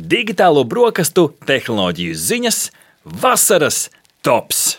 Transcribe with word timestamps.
digitālo 0.00 0.64
brokastu 0.64 1.30
tehnoloģiju 1.48 2.16
ziņas, 2.16 2.60
vasaras 3.04 3.88
tops. 4.24 4.78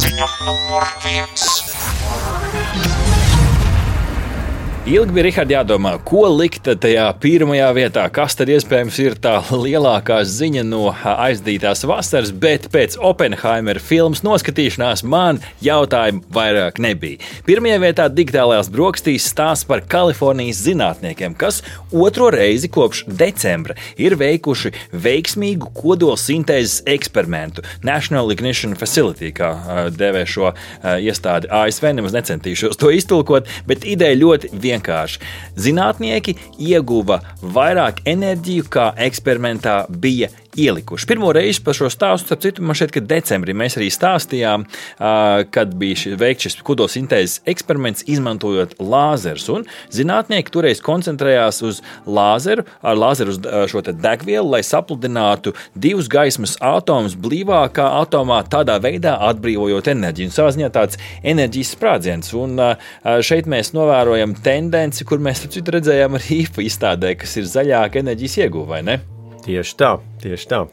Ziņa 0.00 0.30
numur 0.46 0.88
viens. 1.04 1.49
Ilgi 4.90 5.12
bija 5.14 5.22
Rihards 5.22 5.52
jādomā, 5.54 5.90
ko 6.02 6.24
likt 6.34 6.66
tajā 6.82 7.04
pirmajā 7.22 7.68
vietā, 7.76 8.02
kas 8.10 8.34
tad 8.34 8.48
iespējams 8.50 8.96
ir 8.98 9.14
tā 9.22 9.36
lielākā 9.54 10.16
ziņa 10.26 10.64
no 10.66 10.88
aizdītās 10.90 11.84
vasaras, 11.86 12.32
bet 12.34 12.66
pēc 12.74 12.96
Oppenheimera 12.98 13.78
filmas 13.78 14.24
noskatīšanās 14.26 15.04
man 15.06 15.38
jautājumu 15.62 16.24
vairāk 16.34 16.80
nebija. 16.82 17.20
Pirmajā 17.46 17.76
vietā 17.84 18.08
digitālajās 18.10 18.72
brokastīs 18.74 19.28
stāsts 19.30 19.68
par 19.68 19.84
Kalifornijas 19.86 20.64
zinātniekiem, 20.64 21.38
kas 21.38 21.60
otro 21.94 22.32
reizi 22.34 22.66
kopš 22.74 23.04
decembra 23.06 23.78
ir 23.94 24.18
veikuši 24.18 24.74
veiksmīgu 25.06 25.70
kodolsintēzes 25.78 26.82
eksperimentu 26.90 27.62
National 27.86 28.34
Ignition 28.34 28.74
Facility, 28.74 29.30
kā 29.38 29.52
dēvē 29.94 30.26
šo 30.26 30.50
iestādi 30.98 31.46
ASV. 31.62 31.92
Nemaz 31.94 32.18
necentīšos 32.18 32.82
to 32.82 32.90
iztulkot, 32.98 33.46
bet 33.70 33.86
ideja 33.86 34.18
ļoti 34.18 34.50
vienkārša 34.50 34.79
vienkārši. 34.80 35.20
Zinātnieki 35.56 36.36
ieguva 36.58 37.20
vairāk 37.42 38.02
enerģiju, 38.06 38.68
kā 38.70 38.90
eksperimentā 38.96 39.86
bija 39.88 40.28
ielikuši. 40.56 41.06
Pirmo 41.06 41.30
reizi 41.34 41.62
par 41.64 41.76
šo 41.76 41.90
stāstu, 41.92 42.26
starp 42.26 42.42
citu, 42.42 42.62
man 42.66 42.76
šķiet, 42.78 42.92
ka 42.94 43.02
decembrī 43.04 43.54
mēs 43.56 43.76
arī 43.78 43.90
stāstījām, 43.92 44.64
kad 45.54 45.74
bija 45.78 46.16
veikts 46.20 46.48
šis 46.48 46.56
kodolsintēzes 46.66 47.42
eksperiments, 47.50 48.06
izmantojot 48.10 48.76
lāzerus. 48.80 49.48
Zinātnieki 49.94 50.52
toreiz 50.54 50.82
koncentrējās 50.84 51.62
uz 51.66 51.82
lāzeru, 52.06 52.64
ar 52.82 52.98
lāzeru 52.98 53.34
uz 53.34 53.40
šo 53.70 53.82
degvielu, 53.90 54.46
lai 54.50 54.62
sapludinātu 54.66 55.54
divus 55.74 56.10
gaismas 56.10 56.56
atomus 56.64 57.16
blīvākā 57.18 57.86
atomā, 58.00 58.42
tādā 58.50 58.78
veidā 58.82 59.16
atbrīvojot 59.30 59.90
enerģiju. 59.94 60.30
Un 60.30 60.36
savā 60.36 60.54
ziņā 60.56 60.72
tāds 60.74 61.00
enerģijas 61.22 61.74
sprādziens. 61.76 62.34
Un 62.38 62.58
šeit 63.26 63.50
mēs 63.50 63.74
novērojam 63.76 64.36
tendenci, 64.44 65.06
kur 65.08 65.22
mēs 65.22 65.46
redzējām 65.50 66.18
arī 66.20 66.42
IFA 66.44 66.66
izstādē, 66.66 67.16
kas 67.18 67.38
ir 67.40 67.48
zaļāka 67.50 68.04
enerģijas 68.04 68.44
ieguva, 68.44 68.76
vai 68.76 68.84
ne? 68.86 69.00
Tieši 69.44 69.76
tā, 69.80 69.94
tieši 70.22 70.50
tā. 70.50 70.64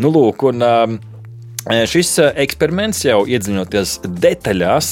Nu, 0.00 0.10
lūk, 0.12 0.44
un, 0.50 0.64
um, 0.66 0.98
Šis 1.60 2.14
eksperiments 2.40 3.02
jau 3.04 3.18
iedziļinoties 3.28 3.98
detaļās, 4.22 4.86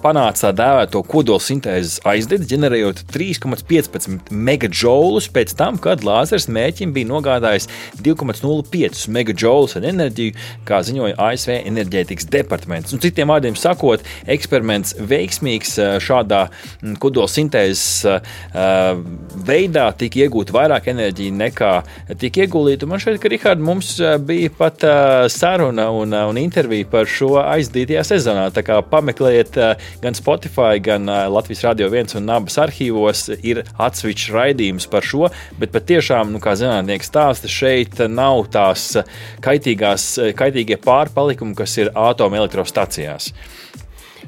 panāca 0.00 0.50
dēvēto 0.56 1.02
kodolsintēzes 1.04 1.98
aizdedzi, 2.08 2.48
ģenerējot 2.54 3.02
3,15 3.12 4.32
megajoulus 4.32 5.28
pēc 5.34 5.52
tam, 5.58 5.76
kad 5.76 6.06
lāzers 6.08 6.48
mēķim 6.48 6.94
bija 6.96 7.10
nogādājis 7.10 7.68
2,05 8.00 9.12
megajoulus 9.12 9.76
ar 9.76 9.84
enerģiju, 9.90 10.38
kā 10.64 10.80
ziņoja 10.88 11.18
ASV 11.26 11.52
enerģētikas 11.58 12.30
departaments. 12.32 12.96
Un 12.96 13.04
citiem 13.04 13.28
vārdiem 13.28 13.58
sakot, 13.60 14.00
eksperiments 14.24 14.96
veiksmīgs 14.96 15.76
šādā 16.00 16.46
kodolsintēzes 16.96 17.84
veidā 19.52 19.86
tika 20.00 20.24
iegūta 20.24 20.56
vairāk 20.56 20.88
enerģija 20.96 21.36
nekā 21.44 21.76
tika 22.24 22.46
ieguldīta. 22.46 22.88
Man 22.88 23.04
šķiet, 23.04 23.20
ka 23.20 23.34
Rihards 23.36 23.68
mums 23.68 23.94
bija 24.24 24.56
pat 24.56 24.88
saruna 25.28 25.57
saruna 25.58 25.90
un, 25.90 26.12
uh, 26.12 26.28
un 26.28 26.38
intervija 26.38 26.86
par 26.86 27.08
šo 27.10 27.32
aizdītajā 27.40 28.04
sezonā. 28.06 28.44
Tā 28.54 28.62
kā 28.62 28.76
pameklējiet 28.86 29.56
uh, 29.58 29.88
gan 30.02 30.14
Spotify, 30.14 30.78
gan 30.78 31.08
uh, 31.10 31.26
Latvijas 31.32 31.64
Rādio 31.66 31.88
1 31.90 32.14
un 32.20 32.30
abas 32.30 32.58
arhīvos 32.62 33.24
ir 33.42 33.64
atsevišķs 33.74 34.30
raidījums 34.36 34.86
par 34.90 35.02
šo, 35.02 35.26
bet 35.58 35.74
patiešām, 35.74 36.30
nu, 36.30 36.38
kā 36.38 36.54
zinātnieks 36.58 37.10
stāsta, 37.10 37.50
šeit 37.50 37.98
nav 38.06 38.46
tās 38.54 38.92
kaitīgās, 39.42 40.06
kaitīgie 40.38 40.78
pārpalikumi, 40.84 41.58
kas 41.58 41.74
ir 41.82 41.90
atomelektrostacijās. 41.90 43.32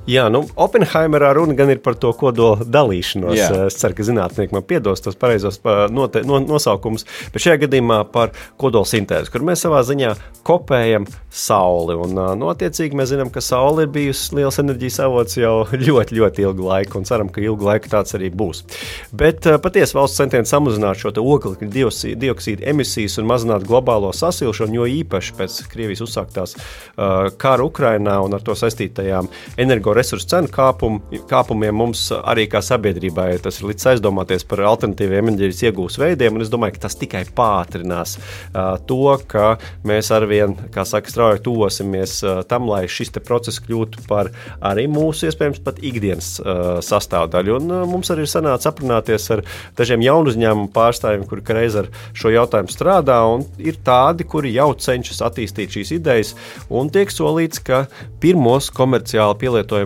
Jā, 0.09 0.25
nu, 0.33 0.41
Oppenheimerā 0.56 1.34
runa 1.37 1.53
gan 1.59 1.69
ir 1.71 1.81
par 1.84 1.94
to 2.00 2.11
kodola 2.16 2.65
dalīšanos. 2.65 3.37
Jā. 3.37 3.49
Es 3.69 3.77
ceru, 3.77 3.99
ka 3.99 4.06
zinātnieki 4.09 4.56
man 4.56 4.65
piedos 4.65 5.05
tos 5.05 5.19
pareizos 5.21 5.61
note, 5.93 6.22
no, 6.25 6.38
nosaukumus, 6.41 7.05
bet 7.34 7.44
šajā 7.44 7.66
gadījumā 7.66 7.99
par 8.12 8.33
kodola 8.61 8.88
sintēzi, 8.88 9.28
kur 9.31 9.44
mēs 9.44 9.66
savā 9.66 9.83
ziņā 9.84 10.15
kopējam 10.47 11.05
Sauli. 11.31 11.94
Un, 12.00 12.16
nu, 12.41 12.49
attiecīgi, 12.50 12.97
mēs 12.97 13.12
zinām, 13.12 13.28
ka 13.31 13.43
Saule 13.44 13.84
ir 13.84 13.93
bijusi 13.93 14.38
liels 14.38 14.59
enerģijas 14.62 14.99
avots 15.05 15.37
jau 15.38 15.53
ļoti, 15.87 16.17
ļoti 16.17 16.47
ilgu 16.49 16.67
laiku, 16.71 16.99
un 16.99 17.06
ceram, 17.09 17.28
ka 17.28 17.44
ilgu 17.44 17.69
laiku 17.69 17.93
tāds 17.93 18.17
arī 18.17 18.32
būs. 18.32 18.65
Bet 19.12 19.47
patiesi 19.62 19.99
valsts 19.99 20.19
centieni 20.22 20.49
samazināt 20.49 21.05
šo 21.05 21.12
oglekļa 21.21 21.71
dioksīdu 21.71 22.67
emisijas 22.72 23.19
un 23.21 23.28
mazināt 23.28 23.69
globālo 23.69 24.15
sasilšanu, 24.17 24.81
jo 24.81 24.88
īpaši 25.05 25.37
pēc 25.38 25.61
Krievijas 25.71 26.03
uzsāktās 26.09 26.56
uh, 26.56 27.28
kara 27.38 27.69
Ukrainā 27.69 28.17
un 28.25 28.34
ar 28.34 28.43
to 28.43 28.56
saistītajām 28.56 29.28
energo 29.61 29.89
energoresursu 29.90 30.28
cenu 30.30 30.48
kāpum, 30.52 30.98
kāpumiem 31.28 31.74
mums 31.74 32.08
arī 32.14 32.46
kā 32.50 32.60
sabiedrībai 32.62 33.40
tas 33.42 33.58
ir 33.60 33.70
līdz 33.70 33.86
aizdomāties 33.94 34.44
par 34.46 34.62
alternatīviem 34.70 35.32
enerģijas 35.32 35.62
iegūs 35.66 35.98
veidiem. 36.00 36.38
Es 36.40 36.50
domāju, 36.52 36.76
ka 36.76 36.84
tas 36.86 36.96
tikai 36.98 37.24
pātrinās 37.36 38.16
uh, 38.18 38.76
to, 38.86 39.18
ka 39.30 39.56
mēs 39.86 40.10
arvien, 40.14 40.54
kā 40.74 40.84
saka, 40.86 41.10
strauji 41.10 41.42
tuvosimies 41.46 42.20
uh, 42.22 42.42
tam, 42.46 42.68
lai 42.70 42.84
šis 42.90 43.12
process 43.26 43.60
kļūtu 43.64 44.06
par 44.08 44.30
arī 44.62 44.86
mūsu 44.90 45.28
iespējams 45.28 45.62
pat 45.64 45.80
ikdienas 45.82 46.30
uh, 46.40 46.78
sastāvdaļu. 46.84 47.58
Un, 47.58 47.74
uh, 47.74 47.86
mums 47.90 48.10
arī 48.14 48.26
ir 48.26 48.30
sanācis 48.30 48.70
aprunāties 48.70 49.26
ar 49.34 49.44
dažiem 49.78 50.04
jaunu 50.06 50.30
uzņēmumu 50.30 50.70
pārstāvjiem, 50.74 51.26
kuri 51.28 51.44
reiz 51.56 51.76
ar 51.80 51.90
šo 52.14 52.30
jautājumu 52.32 52.70
strādā, 52.70 53.18
un 53.26 53.44
ir 53.58 53.80
tādi, 53.84 54.26
kuri 54.28 54.54
jau 54.54 54.70
cenšas 54.78 55.22
attīstīt 55.26 55.74
šīs 55.74 55.94
idejas, 55.98 56.34
un 56.70 56.92
tiek 56.92 57.10
solīts, 57.10 57.62
ka 57.64 57.84
pirmos 58.22 58.70
komerciāli 58.74 59.38
pielietojumus 59.40 59.79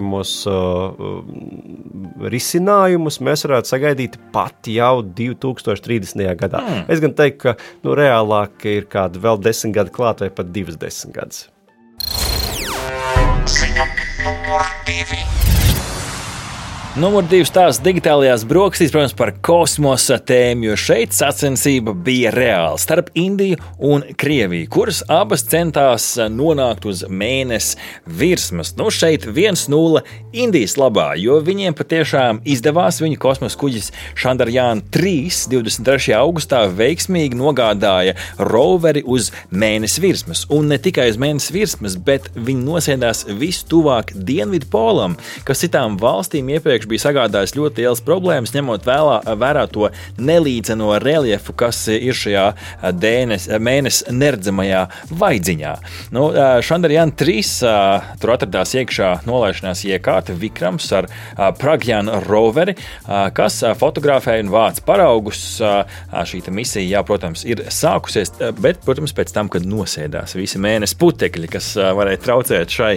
uh, 0.50 0.54
uh, 0.94 2.28
risinājumus 2.32 3.20
mēs 3.24 3.46
varētu 3.46 3.72
sagaidīt 3.74 4.18
pat 4.34 4.70
jau 4.70 5.02
2030. 5.02 6.24
gadā. 6.40 6.62
Mm. 6.62 6.84
Es 6.92 7.02
gan 7.04 7.16
teiktu, 7.16 7.40
ka 7.46 7.56
nu, 7.86 7.96
reālāk 7.98 8.66
ir 8.70 8.88
kādi 8.90 9.22
vēl 9.22 9.42
desmit 9.44 9.76
gadi 9.78 9.94
klāt 9.94 10.24
vai 10.24 10.30
pat 10.34 10.52
divas 10.54 10.78
desmit 10.80 11.14
gadus. 11.18 11.48
Ziņa 13.44 13.84
numur 17.00 17.24
divi. 17.26 17.42
Stāsts 17.48 17.82
digitālajās 17.82 18.44
brokastīs, 18.46 18.92
protams, 18.94 19.14
par 19.18 19.32
kosmosa 19.44 20.16
tēmu, 20.22 20.68
jo 20.68 20.76
šeit 20.78 21.14
sacensība 21.16 21.90
bija 22.06 22.30
reāla 22.34 22.78
starp 22.80 23.08
Indiju 23.18 23.58
un 23.82 24.04
Krieviju, 24.20 24.68
kuras 24.70 25.00
abas 25.10 25.42
centās 25.50 26.06
nonākt 26.30 26.86
uz 26.88 27.02
mēnesi 27.10 27.78
virsmas. 28.06 28.74
Nu, 28.78 28.90
šeit 28.94 29.26
1-0 29.26 30.02
Indijas 30.44 30.76
labā, 30.78 31.08
jo 31.18 31.40
viņiem 31.44 31.74
patiešām 31.78 32.40
izdevās. 32.46 33.00
Viņu 33.02 33.18
kosmosa 33.22 33.58
kuģis 33.58 33.90
Chandrayaan 34.14 34.84
3 34.94 35.50
23. 35.50 36.14
augustā 36.18 36.62
veiksmīgi 36.70 37.38
nogādāja 37.38 38.14
roveri 38.38 39.02
uz 39.02 39.32
mēnesi 39.50 40.04
virsmas. 40.04 40.46
Un 40.54 40.70
ne 40.70 40.78
tikai 40.78 41.08
uz 41.10 41.18
mēnesi 41.20 41.54
virsmas, 41.58 41.98
bet 41.98 42.30
viņi 42.38 42.66
nosēdās 42.70 43.26
vis 43.42 43.64
tuvāk 43.66 44.14
Dienvidu 44.14 44.70
polam, 44.70 45.18
kas 45.46 45.66
citām 45.66 45.98
valstīm 46.00 46.54
iepriekš 46.54 46.83
iepriekš 46.84 46.88
bija 46.88 47.04
sagādājis 47.08 47.54
ļoti 47.56 47.84
liels 47.84 48.02
problēmas, 48.04 48.52
ņemot 48.54 48.84
vēlā, 48.84 49.20
vērā 49.38 49.66
to 49.72 49.90
nelīdzeno 50.18 50.98
reljefu, 51.00 51.54
kas 51.56 51.88
ir 51.88 52.14
šajā 52.14 52.54
dēnes, 52.92 53.48
mēnesis 53.58 54.10
neredzamajā 54.12 54.88
vaidziņā. 55.10 55.74
Nu, 56.12 56.30
Šandarjana 56.64 57.12
3 57.16 58.18
tur 58.20 58.34
atradās 58.34 58.74
iekšā 58.74 59.24
nolaišanās 59.26 59.84
iekārta 59.88 60.34
Vikrams 60.36 60.90
ar 60.92 61.08
Pragjānu 61.58 62.20
roveri, 62.26 62.76
kas 63.06 63.62
fotografēja 63.80 64.44
un 64.44 64.52
vāc 64.52 64.82
paraugus. 64.84 65.60
Šī 65.60 66.42
misija, 66.54 66.84
jā, 66.84 67.04
protams, 67.06 67.44
ir 67.48 67.64
sākusies, 67.72 68.34
bet, 68.60 68.82
protams, 68.84 69.14
pēc 69.16 69.32
tam, 69.34 69.48
kad 69.52 69.64
nosēdās 69.66 70.36
visi 70.36 70.60
mēnesis 70.60 70.98
putekļi, 71.00 71.50
kas 71.56 71.72
varēja 71.96 72.22
traucēt 72.24 72.74
šai 72.74 72.92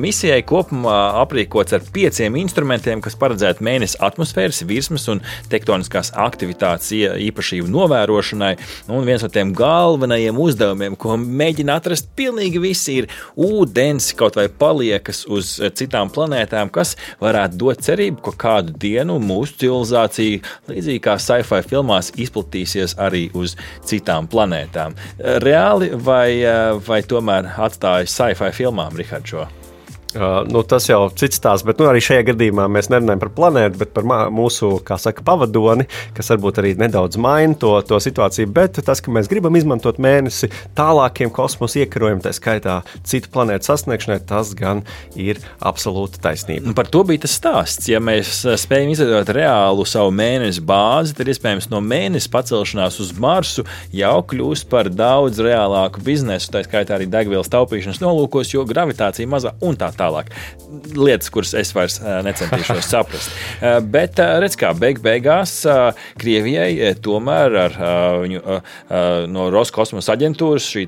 misijai, 0.00 0.42
kopumā 0.46 0.98
aprīkots 1.22 1.76
ar 1.76 1.86
pieciem 1.94 2.38
instrumentiem, 2.40 3.02
kas 3.04 3.16
paredzēta 3.20 3.64
mēnesi 3.64 3.98
atmosfēras 4.02 4.62
virsmas 4.68 5.06
un 5.12 5.22
tektoniskās 5.52 6.12
aktivitātes 6.18 6.90
īpašību 6.96 7.70
novērošanai. 7.70 8.52
Un 8.90 9.06
viens 9.08 9.24
no 9.24 9.30
tiem 9.32 9.52
galvenajiem 9.56 10.38
uzdevumiem, 10.40 10.96
ko 11.00 11.16
mēģina 11.20 11.78
atrast 11.80 12.10
pilnīgi 12.18 12.62
visi, 12.62 13.00
ir 13.02 13.10
ūdens 13.36 14.10
kaut 14.18 14.38
vai 14.40 14.48
paliekas 14.48 15.24
uz 15.30 15.56
citām 15.78 16.10
planētām, 16.12 16.72
kas 16.72 16.96
varētu 17.22 17.60
dot 17.60 17.84
cerību, 17.86 18.22
ka 18.28 18.36
kādu 18.46 18.74
dienu 18.80 19.20
mūsu 19.22 19.60
civilizācija, 19.64 20.42
līdzīgi 20.70 21.04
kā 21.04 21.16
sci-fi 21.20 21.62
filmās, 21.70 22.12
izplatīsies 22.20 22.96
arī 23.00 23.26
uz 23.36 23.56
citām 23.86 24.28
planētām. 24.30 24.96
Reāli 25.44 25.92
vai, 25.94 26.28
vai 26.86 27.02
tomēr 27.06 27.54
atstāja 27.60 28.08
sci-fi 28.10 28.54
filmām, 28.56 28.96
Rihards? 28.98 29.59
Uh, 30.10 30.40
nu, 30.50 30.64
tas 30.66 30.88
jau 30.88 31.04
ir 31.06 31.12
cits 31.14 31.38
stāsts, 31.38 31.62
bet 31.62 31.78
nu, 31.78 31.86
arī 31.86 32.00
šajā 32.02 32.24
gadījumā 32.32 32.64
mēs 32.72 32.88
nerunājam 32.90 33.20
par 33.22 33.30
planētu, 33.36 33.78
bet 33.78 33.92
par 33.94 34.06
mūsu 34.34 34.72
saka, 34.82 35.22
pavadoni, 35.22 35.84
kas 36.16 36.32
varbūt 36.32 36.56
arī 36.58 36.72
nedaudz 36.80 37.14
maina 37.20 37.54
to, 37.54 37.70
to 37.86 38.00
situāciju. 38.02 38.50
Bet 38.50 38.80
tas, 38.82 38.98
ka 38.98 39.14
mēs 39.14 39.30
gribam 39.30 39.54
izmantot 39.54 40.00
mēnesi 40.02 40.50
tālākiem 40.74 41.30
kosmosa 41.30 41.84
iekarojumiem, 41.84 42.24
tā 42.24 42.32
skaitā 42.34 42.80
citu 43.06 43.30
planētu 43.30 43.70
sasniegšanai, 43.70 44.18
tas 44.26 44.50
gan 44.58 44.82
ir 45.14 45.38
absolūta 45.62 46.18
taisnība. 46.26 46.66
Nu, 46.66 46.74
par 46.74 46.90
to 46.90 47.04
bija 47.06 47.22
tas 47.28 47.38
stāsts. 47.38 47.86
Ja 47.92 48.02
mēs 48.02 48.42
spējam 48.64 48.90
izveidot 48.90 49.30
reālu 49.36 49.86
savu 49.86 50.10
mēnesi 50.10 50.64
bāzi, 50.66 51.14
tad 51.20 51.30
iespējams 51.30 51.70
no 51.70 51.78
mēnesi 51.86 52.32
pacelšanās 52.34 52.98
uz 53.06 53.14
Marsu 53.14 53.62
jau 53.94 54.16
kļūst 54.34 54.66
par 54.74 54.90
daudz 54.90 55.38
reālāku 55.46 56.02
biznesu, 56.02 56.50
tā 56.50 56.66
skaitā 56.66 56.98
arī 56.98 57.06
degvielas 57.14 57.54
taupīšanas 57.54 58.02
nolūkos, 58.02 58.56
jo 58.56 58.66
gravitācija 58.66 59.30
mazā 59.30 59.54
un 59.62 59.78
tā 59.78 59.86
tālāk. 59.94 59.99
Lietas, 60.94 61.30
kuras 61.34 61.52
es 61.58 61.72
vairs 61.74 61.98
necentīšos 62.00 62.88
saprast. 62.92 63.34
Bet 63.90 64.20
redz, 64.20 64.56
kā 64.60 64.72
beig 64.78 65.00
beigās 65.02 65.56
Krievijai 66.20 66.94
tomēr 67.02 67.56
ar 67.64 67.78
viņu 68.22 68.58
no 69.32 69.48
Roskosmosa 69.52 70.14
aģentūras 70.16 70.68
šī 70.70 70.86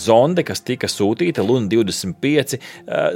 zonde, 0.00 0.44
kas 0.46 0.64
tika 0.66 0.88
sūtīta 0.90 1.44
Luna 1.46 1.70
25, 1.70 2.58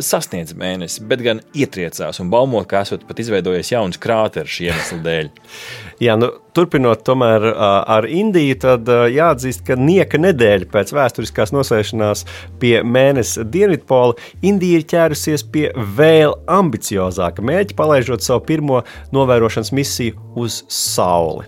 sasniedz 0.05 0.55
mēnesi, 0.58 1.02
bet 1.08 1.25
gan 1.25 1.43
ietriecās 1.56 2.20
un 2.23 2.31
baumo, 2.32 2.62
ka 2.69 2.85
esot 2.85 3.06
pat 3.08 3.23
izveidojies 3.25 3.73
jauns 3.75 4.00
krāteris 4.00 4.58
šī 4.58 4.70
iemesla 4.70 5.00
dēļ. 5.08 5.32
Jā, 6.02 6.17
nu, 6.19 6.31
turpinot 6.56 7.05
tomēr 7.06 7.44
ar 7.55 8.06
Indiju, 8.11 8.56
tad 8.62 8.88
jāatzīst, 8.88 9.62
ka 9.67 9.76
nieka 9.79 10.19
nedēļa 10.23 10.70
pēc 10.73 10.93
vēsturiskās 10.96 11.55
nosēšanās 11.55 12.25
pie 12.62 12.76
mēneša 12.87 13.46
dienvidpola 13.55 14.19
Indija 14.46 14.81
ir 14.81 14.88
ķērusies 14.91 15.46
pie 15.55 15.69
vēl 15.99 16.37
ambiciozāka 16.50 17.44
mērķa, 17.44 17.79
palaižot 17.79 18.26
savu 18.26 18.44
pirmo 18.49 18.82
novērošanas 19.14 19.75
misiju 19.75 20.19
uz 20.44 20.62
Sauli. 20.73 21.46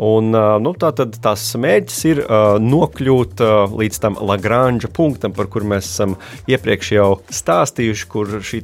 Un, 0.00 0.32
nu, 0.32 0.72
tā 0.80 0.88
tad 0.96 1.18
tas 1.20 1.42
mērķis 1.60 1.98
ir 2.08 2.20
uh, 2.22 2.54
nokļūt 2.62 3.42
uh, 3.44 3.74
līdz 3.76 3.98
tam 4.00 4.14
Lagrange 4.24 4.88
punktam, 4.96 5.34
par 5.36 5.50
kur 5.52 5.66
mēs 5.68 5.90
esam 5.90 6.14
iepriekš 6.48 6.92
jau 6.94 7.08
stāstījuši, 7.28 8.06
kur 8.08 8.38
šī 8.40 8.62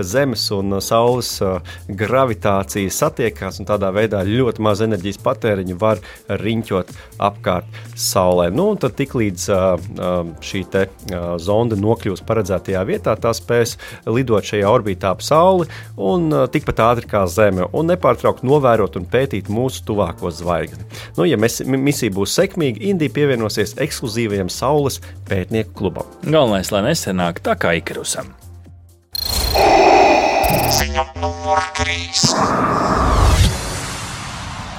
Zemes 0.00 0.46
un 0.54 0.78
Saules 0.84 1.34
uh, 1.44 1.58
gravitācija 1.88 2.92
satiekās, 2.94 3.58
un 3.60 3.68
tādā 3.68 3.90
veidā 3.92 4.22
ļoti 4.24 4.64
maz 4.64 4.80
enerģijas 4.86 5.20
patēriņu 5.26 5.76
var 5.80 6.00
riņķot 6.28 6.94
apkārt 7.28 7.68
Saulē. 7.98 8.48
Nu, 8.54 8.70
tad 8.80 8.96
tiklīdz 8.96 9.48
šī 10.44 10.62
te, 10.72 10.86
zonde 11.42 11.76
nokļūs 11.80 12.22
paredzētajā 12.28 12.84
vietā, 12.88 13.16
tā 13.20 13.32
spēs 13.36 13.76
lidot 14.06 14.46
šajā 14.46 14.70
orbītā 14.70 15.12
ap 15.12 15.24
Sauli 15.26 15.68
un 15.96 16.30
tikpat 16.52 16.84
ātri 16.86 17.10
kā 17.10 17.26
Zeme, 17.32 17.66
un 17.72 17.90
nepārtraukti 17.92 18.46
novērot 18.48 19.00
un 19.00 19.08
pētīt 19.10 19.50
mūsu 19.52 19.84
tuvāko 19.88 20.32
zvaigzni 20.34 20.77
zvaigzni. 20.78 21.14
Nu, 21.16 21.24
ja 21.24 21.36
mēs, 21.36 21.62
misija 21.66 22.10
būs 22.12 22.34
sekmīga, 22.34 22.80
Indija 22.80 23.10
pievienosies 23.10 23.76
ekskluzīvajam 23.78 24.48
Saules 24.48 25.00
pētnieku 25.28 25.74
klubam. 25.74 26.06
Galvenais, 26.22 26.70
lai 26.72 26.82
nesenāk 26.90 27.40
tā 27.40 27.56
kā 27.58 27.74
Ikarusam. 27.78 28.34
Ziņa 30.78 31.04
numur 31.20 31.62
3. 31.78 33.07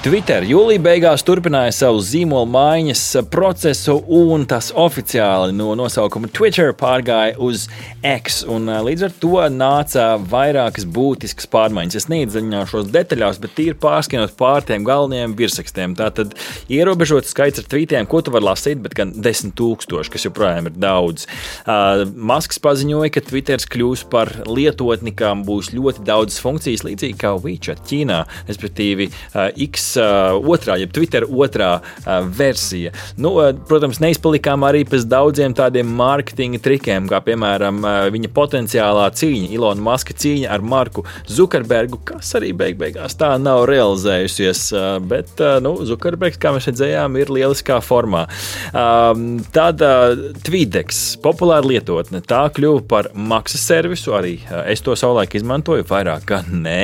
Twitter 0.00 0.40
jūlijā 0.48 0.80
beigās 0.80 1.20
turpināja 1.28 1.74
savu 1.76 1.98
zīmola 2.00 2.48
maiņas 2.48 3.00
procesu, 3.28 3.98
un 4.16 4.46
tas 4.48 4.70
oficiāli 4.72 5.52
no 5.52 5.74
nosaukuma 5.76 6.30
Twitter 6.32 6.70
pārgāja 6.72 7.34
uz 7.36 7.66
X. 8.00 8.38
Līdz 8.48 9.04
ar 9.04 9.12
to 9.20 9.42
nāca 9.52 10.06
vairākas 10.32 10.86
būtiskas 10.88 11.50
pārmaiņas. 11.52 11.98
Es 12.00 12.08
neiedziļināšos 12.08 12.88
detaļās, 12.94 13.40
bet 13.42 13.52
tīri 13.58 13.76
pārskinot 13.82 14.32
pār 14.38 14.64
tiem 14.70 14.86
galvenajiem 14.88 15.34
virsrakstiem. 15.36 15.98
Tātad 16.00 16.32
ierobežots 16.72 17.34
skaits 17.36 17.60
ar 17.60 17.68
tvītiem, 17.68 18.08
ko 18.08 18.22
tu 18.24 18.32
vari 18.32 18.48
lasīt, 18.48 18.80
bet 18.80 18.96
gan 18.96 19.12
desmit 19.20 19.52
tūkstoši, 19.60 20.14
kas 20.16 20.24
joprojām 20.30 20.72
ir 20.72 20.80
daudz. 20.80 21.28
Uh, 21.66 22.06
Masks 22.16 22.62
paziņoja, 22.64 23.12
ka 23.18 23.26
Twitter 23.28 23.60
kļūs 23.76 24.08
par 24.08 24.32
lietotni, 24.48 25.12
kam 25.12 25.44
būs 25.44 25.74
ļoti 25.76 26.08
daudz 26.08 26.40
funkcijas, 26.40 26.88
līdzīgi 26.88 27.20
kā 27.20 27.36
WeChat 27.36 27.84
Ķīnā, 27.92 28.22
respektīvi 28.48 29.12
uh, 29.12 29.50
X 29.68 29.89
uh, 29.98 30.36
otrā, 30.38 30.76
jeb 30.80 30.92
Twitter 30.94 31.26
otrā 31.26 31.70
uh, 31.80 32.10
versija. 32.36 32.92
Nu, 33.20 33.34
uh, 33.38 33.50
protams, 33.68 34.00
neizpalikām 34.02 34.66
arī 34.66 34.84
pēc 34.88 35.06
daudziem 35.10 35.54
tādiem 35.56 35.90
mārketinga 36.00 36.60
trikiem, 36.62 37.08
kā 37.10 37.22
piemēram 37.26 37.82
uh, 37.84 37.98
viņa 38.12 38.32
potenciālā 38.36 39.08
cīņa, 39.16 39.50
Ilona 39.56 39.84
Maska 39.90 40.16
cīņa 40.16 40.50
ar 40.54 40.64
Marku 40.64 41.04
Zukerbergu, 41.30 42.00
kas 42.12 42.34
arī 42.38 42.52
beig 42.56 42.78
beigās 42.80 43.16
tā 43.20 43.32
nav 43.40 43.64
realizējusies. 43.70 44.64
Uh, 44.74 44.88
bet 45.10 45.40
uh, 45.42 45.58
nu, 45.64 45.74
Zukerbergs, 45.88 46.38
kā 46.40 46.54
mēs 46.54 46.68
redzējām, 46.70 47.18
ir 47.20 47.32
lieliskā 47.34 47.80
formā. 47.84 48.26
Um, 48.70 49.40
tad 49.54 49.82
uh, 49.84 50.14
Twidex, 50.46 51.02
populāra 51.24 51.66
lietotne, 51.66 52.22
tā 52.24 52.46
kļuva 52.54 52.84
par 52.90 53.10
maksas 53.14 53.64
servisu. 53.66 54.14
Arī 54.16 54.38
uh, 54.46 54.64
es 54.70 54.84
to 54.84 54.96
savulaik 54.98 55.36
izmantoju, 55.38 55.86
vairāk 55.90 56.26
gan 56.30 56.50
nē. 56.64 56.82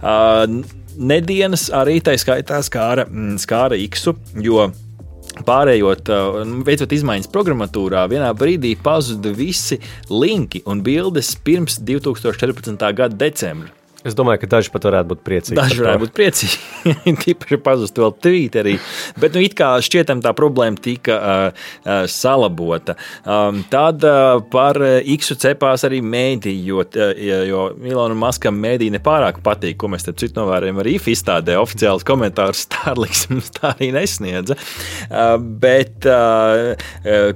Uh, 0.00 0.82
nedēļas 0.98 1.68
arī 1.74 2.00
tā 2.04 2.16
skaitā 2.20 2.62
skāra, 2.64 3.06
mm, 3.10 3.36
skāra 3.42 3.78
Iksu, 3.80 4.16
jo 4.42 4.70
Pārējot, 5.34 6.10
veicot 6.62 6.92
izmaiņas 6.94 7.30
programmatūrā, 7.32 8.04
vienā 8.12 8.28
brīdī 8.38 8.76
pazuda 8.78 9.32
visi 9.34 9.80
linki 10.06 10.62
un 10.70 10.84
bildes 10.86 11.32
pirms 11.42 11.80
2014. 11.82 12.92
gada 12.94 13.18
decembra. 13.18 13.72
Es 14.04 14.12
domāju, 14.12 14.42
ka 14.42 14.48
daži 14.58 14.68
pat 14.68 14.84
varētu 14.84 15.08
būt 15.14 15.20
priecīgi. 15.24 15.56
Daži 15.56 15.80
varētu 15.80 16.02
būt 16.02 16.10
priecīgi. 16.12 16.58
Tīpaši 17.22 17.58
pazust 17.64 17.96
vēl 17.96 18.12
Twitterī. 18.20 18.74
Bet, 19.16 19.32
nu, 19.32 19.40
it 19.40 19.54
kā 19.56 19.70
šķietam 19.80 20.20
tā 20.24 20.34
problēma 20.36 20.76
tika 20.84 21.16
uh, 21.16 21.62
uh, 21.86 22.02
salabota. 22.10 22.98
Um, 23.24 23.62
tad 23.72 24.04
uh, 24.04 24.42
par 24.52 24.76
X 25.14 25.32
cepās 25.40 25.86
arī 25.88 26.02
mēdī, 26.04 26.52
jo, 26.66 26.84
uh, 26.84 27.22
jo 27.48 27.62
Ilona 27.80 28.18
Maskam 28.18 28.58
mēdī 28.60 28.90
nepārāk 28.92 29.40
patīk, 29.46 29.78
ko 29.80 29.88
mēs 29.94 30.04
te 30.04 30.12
citu 30.20 30.36
novērojam 30.42 30.82
arī 30.84 30.98
izstādē. 31.00 31.56
Oficiāls 31.62 32.04
komentārs 32.04 32.66
Starlinks 32.66 33.24
mums 33.32 33.54
tā 33.56 33.72
arī 33.72 33.88
nesniedza. 33.96 34.58
Uh, 35.08 35.38
bet, 35.40 36.04
uh, 36.04 36.76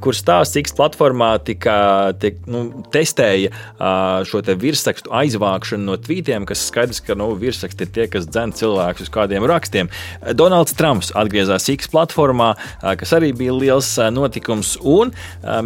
kur 0.04 0.20
stāsts 0.20 0.60
X 0.60 0.76
platformā 0.76 1.32
tika, 1.48 1.78
tika 2.20 2.44
nu, 2.52 2.84
testēja 2.92 3.54
uh, 3.56 4.20
šo 4.28 4.44
te 4.44 4.52
virsrakstu 4.60 5.16
aizvākšanu 5.16 5.88
no 5.88 5.96
tvītiem, 6.04 6.44
kas 6.44 6.57
kas 6.58 6.68
skaidrs, 6.72 7.00
ka 7.04 7.14
nu, 7.18 7.30
virsraksti 7.38 7.86
ir 7.86 7.90
tie, 7.94 8.06
kas 8.10 8.26
dzen 8.26 8.52
cilvēkus 8.56 9.06
uz 9.06 9.12
kādiem 9.14 9.46
rakstiem. 9.48 9.90
Donalds 10.34 10.74
Trumps 10.78 11.12
atgriezās 11.16 11.68
X 11.70 11.90
platformā, 11.92 12.50
kas 12.98 13.14
arī 13.16 13.30
bija 13.36 13.54
liels 13.54 13.90
notikums, 14.14 14.74
un 14.82 15.12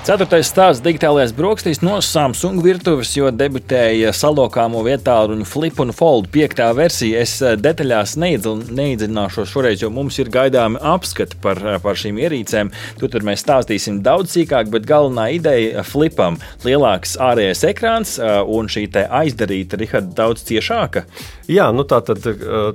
Ceturtais 0.01 0.47
stāsts 0.49 0.81
digitālajās 0.81 1.29
brokastīs 1.37 1.83
no 1.85 1.99
Samsung 2.01 2.63
virtuves, 2.65 3.11
jo 3.13 3.27
debitēja 3.29 4.09
salokāmo 4.17 4.79
vietāluņu 4.81 5.45
Flip 5.45 5.77
un 5.83 5.93
Fold 5.93 6.31
piektā 6.33 6.71
versija. 6.73 7.19
Es 7.21 7.35
eh, 7.45 7.53
detaļās 7.53 8.15
neiedziļināšos 8.17 9.51
šoreiz, 9.53 9.83
jo 9.83 9.91
mums 9.93 10.17
ir 10.17 10.31
gaidāmi 10.33 10.81
apskati 10.81 11.37
par, 11.43 11.61
eh, 11.61 11.77
par 11.83 11.99
šīm 12.01 12.17
ierīcēm. 12.17 12.71
Tur, 12.97 13.11
tur 13.13 13.27
mēs 13.29 13.43
stāstīsim 13.45 13.99
daudz 14.01 14.33
sīkāk, 14.33 14.71
bet 14.73 14.87
galvenā 14.89 15.27
ideja 15.35 15.85
Flipam- 15.85 16.39
lielāks 16.65 17.13
ārējais 17.21 17.61
ekrāns 17.69 18.15
eh, 18.17 18.41
un 18.41 18.73
šī 18.73 18.87
aizdarīta 19.05 19.77
Riharda 19.77 20.17
daudz 20.23 20.41
ciešāka. 20.49 21.05
Jā, 21.51 21.69
nu 21.75 21.85
tā 21.85 22.01
tad 22.01 22.25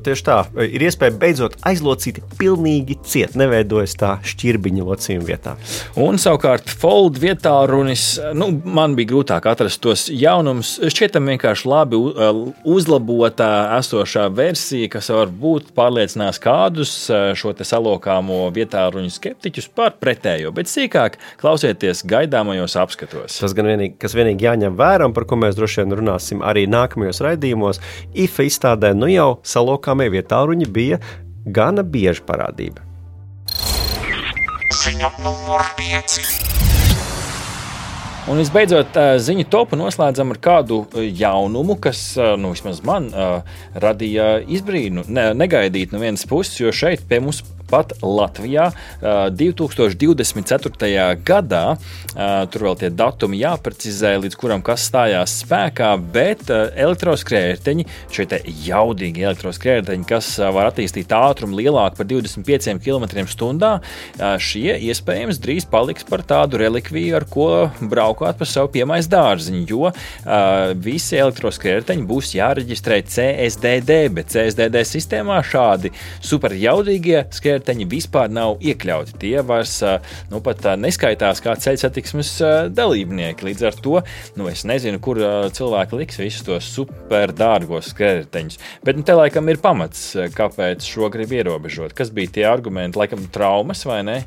tieši 0.04 0.23
tā 0.23 0.38
ir 0.62 0.87
iespēja 0.87 1.18
beidzot 1.18 1.59
aizlocīt 1.66 2.21
pilnīgi 2.38 3.00
ciet, 3.02 3.35
neveidojas 3.35 3.97
tā 3.99 4.14
šķirbiņa 4.23 4.87
locījuma 4.87 5.26
vietā. 5.26 5.56
Un 5.97 6.21
savukārt 6.23 6.71
Fold 6.71 7.15
Gold 7.16 7.25
vietā 7.25 7.52
runis, 7.64 8.18
nu, 8.37 8.50
man 8.61 8.92
bija 8.92 9.08
grūtāk 9.14 9.46
atrast 9.49 9.80
tos 9.80 10.02
jaunumus. 10.12 10.75
Šķietam 10.92 11.30
vienkārši 11.30 11.68
labi 11.70 11.96
uzlabotā 12.68 13.78
esošā 13.78 14.26
versija, 14.37 14.90
kas 14.92 15.08
varbūt 15.14 15.70
pārliecinās 15.76 16.37
kādus 16.44 16.92
šo 17.40 17.54
salokāmo 17.56 18.42
vietā 18.52 18.82
ruņu 18.92 19.14
skeptiķus 19.14 19.70
par 19.73 19.96
pretējo, 19.96 20.52
bet 20.52 20.68
sīkāk 20.68 21.16
klausieties 21.40 22.04
gaidāmajos 22.04 22.76
apskatos. 22.82 23.38
Tas 23.40 23.56
gan 23.56 23.70
vienīgi, 23.73 23.96
kas 24.02 24.16
vienīgi 24.18 24.44
jāņem 24.50 24.76
vērā, 24.76 25.08
un 25.08 25.16
par 25.16 25.25
ko 25.25 25.40
mēs 25.40 25.56
droši 25.56 25.87
vien 25.87 25.96
runāsim 25.96 26.44
arī 26.44 26.66
nākamajos 26.68 27.23
raidījumos, 27.25 27.80
IFA 28.12 28.50
izstādē 28.50 28.92
nu 28.92 29.08
jau 29.08 29.30
salokāmie 29.40 30.11
vietā 30.12 30.42
ruņi 30.44 30.68
bija 30.68 31.00
gana 31.49 31.80
bieža 31.80 32.28
parādība. 32.28 32.85
Ziņa 34.85 35.14
numur 35.25 35.64
5. 35.80 36.55
Un 38.26 38.40
visbeidzot, 38.40 38.97
ziņu 39.23 39.45
topu 39.47 39.76
noslēdzam 39.78 40.33
ar 40.35 40.38
kādu 40.42 40.80
jaunumu, 40.99 41.76
kas 41.78 42.00
nu, 42.40 42.50
vismaz 42.56 42.80
man 42.83 43.06
radīja 43.78 44.40
izbrīnu, 44.50 45.04
ne, 45.06 45.28
negaidīt 45.38 45.95
no 45.95 46.00
vienas 46.02 46.26
puses, 46.26 46.56
jo 46.59 46.73
šeit 46.75 47.04
pie 47.06 47.21
mums 47.23 47.45
pat 47.70 47.92
Latvijā 48.02 48.70
2024. 49.02 51.16
gadā. 51.26 51.76
Tur 52.50 52.61
vēl 52.68 52.76
tie 52.80 52.90
datumi 52.94 53.40
jāprecizē, 53.42 54.12
līdz 54.23 54.37
kuram 54.40 54.62
kas 54.64 54.80
stājās 54.88 55.30
spēkā, 55.42 55.90
bet 56.12 56.50
elektroskrējēji, 56.50 57.87
šie 58.12 58.26
jaudīgi 58.66 59.25
elektroskrējēji, 59.26 60.06
kas 60.08 60.26
var 60.54 60.64
attīstīt 60.70 61.12
ātrumu 61.12 61.54
lielāku 61.61 61.94
par 62.00 62.06
25 62.08 62.80
km/h, 62.85 63.66
šie 64.42 64.70
iespējams 64.88 65.40
drīz 65.42 65.64
paliks 65.70 66.04
par 66.08 66.20
tādu 66.26 66.54
relikviju, 66.62 67.12
ar 67.18 67.25
ko 67.28 67.49
braukāt 67.80 68.35
pa 68.40 68.46
savu 68.49 68.68
piemais 68.75 69.06
dārziņu, 69.12 69.64
jo 69.68 69.85
visi 70.87 71.14
elektroskrējēji 71.20 72.08
būs 72.08 72.28
jāreģistrē 72.38 72.96
CSDD, 73.04 73.90
bet 74.16 74.26
CSDD 74.32 74.76
sistēmā 74.88 75.38
šādi 75.44 75.88
superjaudīgie 76.25 77.18
skrējēji 77.28 77.55
vērteņi 77.56 77.88
vispār 77.90 78.30
nav 78.32 78.60
iekļauti. 78.64 79.16
Tie 79.22 79.34
vairs 79.46 79.78
nu, 80.30 80.40
pat 80.44 80.64
neskaitās 80.80 81.42
kā 81.44 81.56
ceļu 81.60 81.82
satiksmes 81.82 82.32
dalībnieki. 82.76 83.48
Līdz 83.50 83.66
ar 83.70 83.80
to 83.82 84.00
nu, 84.38 84.48
es 84.52 84.66
nezinu, 84.68 85.00
kur 85.02 85.20
cilvēki 85.56 86.00
liks 86.02 86.20
visus 86.22 86.46
tos 86.46 86.70
superdārgos 86.76 87.92
skrējējiņus. 87.94 88.60
Bet 88.86 89.00
nu, 89.00 89.06
te 89.06 89.16
laikam 89.16 89.48
ir 89.52 89.62
pamats, 89.62 90.08
kāpēc 90.36 90.86
šo 90.86 91.10
grib 91.12 91.34
ierobežot. 91.36 91.96
Kas 91.96 92.12
bija 92.14 92.36
tie 92.38 92.50
argumenti? 92.50 93.00
Laikam 93.00 93.26
traumas 93.32 93.86
vai 93.88 94.02
ne? 94.06 94.20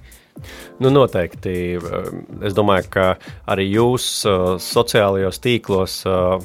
Nu, 0.80 0.88
noteikti. 0.94 1.54
Es 2.48 2.54
domāju, 2.56 2.86
ka 2.94 3.08
arī 3.52 3.66
jūs 3.74 4.06
sociālajos 4.64 5.42
tīklos 5.44 5.98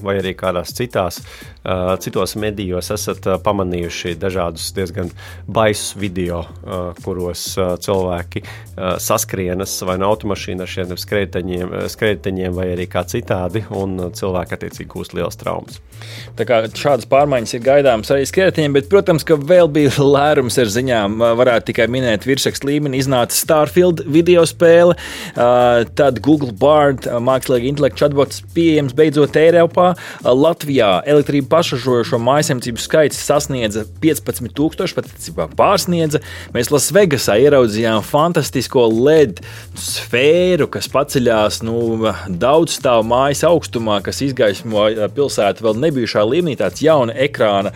vai 0.02 0.18
arī 0.18 0.34
kādās 0.38 0.74
citās 0.74 1.20
Uh, 1.22 1.53
citos 2.00 2.35
medijos 2.37 2.90
esat 2.92 3.25
uh, 3.26 3.38
pamanījuši 3.40 4.14
dažādus 4.21 4.68
diezgan 4.76 5.11
baisus 5.47 5.94
video, 5.97 6.42
uh, 6.44 6.90
kuros 7.04 7.47
cilvēki 7.54 8.42
saskrienas 9.00 9.73
vai 9.87 9.94
no 10.00 10.09
automašīnas 10.11 10.64
ar 10.64 10.71
šiem 10.71 10.94
skrejteņiem, 10.99 11.75
skrejteņiem 11.92 12.54
vai 12.56 12.66
arī 12.73 12.87
kā 12.90 13.04
citādi, 13.09 13.62
un 13.75 14.11
cilvēki 14.16 14.56
attiecīgi 14.56 14.90
gūst 14.90 15.14
liels 15.16 15.38
traumas. 15.38 15.78
Tā 16.35 16.47
kā 16.49 16.61
šādas 16.66 17.06
pārmaiņas 17.11 17.54
ir 17.54 17.62
gaidāmas 17.64 18.11
arī 18.12 18.26
skrejteņiem, 18.28 18.75
bet, 18.76 18.88
protams, 18.90 19.25
ka 19.26 19.38
vēl 19.38 19.71
bija 19.73 19.94
lērums 20.16 20.59
ar 20.61 20.73
ziņām. 20.75 21.23
Varētu 21.38 21.71
tikai 21.71 21.87
minēt 21.92 22.26
virsrakstu 22.28 22.68
līmeni, 22.73 22.99
iznāca 23.02 23.37
Starfield 23.37 24.02
video 24.11 24.42
spēle, 24.49 24.99
tad 25.35 26.21
Google 26.25 26.52
Bard 26.59 27.06
mākslīga 27.06 27.71
intelekta 27.71 28.04
chatbots 28.04 28.42
pieejams 28.56 28.97
beidzot 28.97 29.38
Eiropā, 29.38 29.92
Latvijā 30.26 30.97
elektrība 31.14 31.53
pašražojošo 31.54 32.18
mājasemcību 32.18 32.82
skaits 32.82 33.20
sasniedza 33.23 33.84
15,000, 34.02 34.96
patiesībā 34.99 35.46
pārsniedza. 35.54 36.20
Mēs 36.54 36.73
Lasvegasā 36.75 37.37
ieraudzījām 37.44 38.02
fantastisko 38.06 38.88
LED 38.90 39.40
sfēru, 39.78 40.66
kas 40.75 40.90
paceļās 40.90 41.61
nu, 41.66 41.76
daudz 42.28 42.78
stāvu 42.80 43.06
mājas 43.12 43.44
augstumā, 43.46 44.00
kas 44.04 44.23
izgaismo 44.26 44.88
pilsētu 45.14 45.66
vēl 45.68 45.78
nebijušā 45.87 46.25
līmenī. 46.26 46.56
Tāds 46.61 46.82
jauna 46.84 47.14
ekrāna 47.26 47.75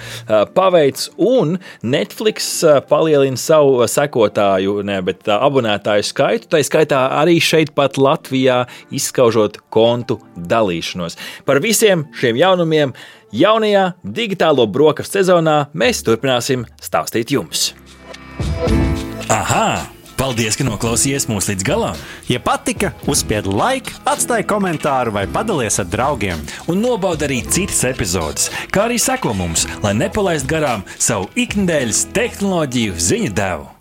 paveids, 0.56 1.10
un 1.22 1.56
Netflix 1.86 2.50
palielina 2.90 3.38
savu 3.38 3.86
sekotāju, 3.88 4.80
ne, 4.86 4.98
bet 5.06 5.28
abonētāju 5.38 6.08
skaitu. 6.08 6.50
Tā 6.50 6.62
skaitā 6.66 7.04
arī 7.20 7.38
šeit, 7.42 7.74
pat 7.78 8.00
Latvijā, 8.00 8.64
izskaužot 8.94 9.60
kontu 9.74 10.18
dalīšanos. 10.34 11.18
Par 11.46 11.62
visiem 11.64 12.08
šiem 12.18 12.40
jaunumiem 12.40 12.96
Jaunajā 13.28 13.92
digitālo 14.00 14.64
brokastu 14.72 15.18
sezonā 15.18 15.66
mēs 15.76 16.00
turpināsim 16.06 16.64
stāstīt 16.80 17.34
jums. 17.34 17.74
Aha! 19.28 19.84
Paldies, 20.18 20.56
ka 20.58 20.64
noklausījāties 20.66 21.28
mūsu 21.30 21.52
līdz 21.52 21.66
galam! 21.68 22.00
Ja 22.26 22.40
patika, 22.42 22.90
uzspiediet 23.06 23.52
like, 23.52 23.94
atstājiet 24.08 24.48
komentāru 24.50 25.12
vai 25.14 25.28
padalieties 25.30 25.78
ar 25.84 25.92
draugiem. 25.92 26.42
Un 26.72 26.82
nobaudiet 26.82 27.28
arī 27.28 27.38
citas 27.46 27.84
epizodes, 27.86 28.48
kā 28.74 28.88
arī 28.88 28.98
sekot 28.98 29.36
mums, 29.38 29.68
lai 29.84 29.94
nepalaistu 30.00 30.56
garām 30.56 30.86
savu 30.96 31.30
ikdienas 31.38 32.06
tehnoloģiju 32.16 32.96
ziņu 32.98 33.34
devumu. 33.36 33.77